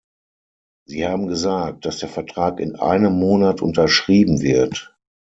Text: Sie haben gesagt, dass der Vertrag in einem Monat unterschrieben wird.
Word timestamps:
Sie 0.87 1.05
haben 1.07 1.27
gesagt, 1.27 1.85
dass 1.85 1.99
der 1.99 2.09
Vertrag 2.09 2.59
in 2.59 2.75
einem 2.75 3.13
Monat 3.13 3.61
unterschrieben 3.61 4.41
wird. 4.41 4.97